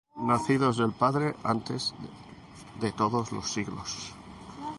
nacido 0.29 0.73
del 0.73 0.93
Padre 0.93 1.35
antes 1.43 1.93
de 2.79 2.91
todos 2.91 3.31
los 3.31 3.51
siglos: 3.51 4.15